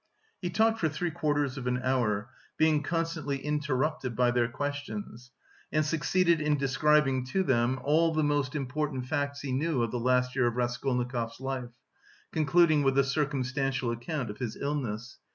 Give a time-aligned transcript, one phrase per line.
[0.41, 5.29] He talked for three quarters of an hour, being constantly interrupted by their questions,
[5.71, 9.99] and succeeded in describing to them all the most important facts he knew of the
[9.99, 11.69] last year of Raskolnikov's life,
[12.31, 15.19] concluding with a circumstantial account of his illness.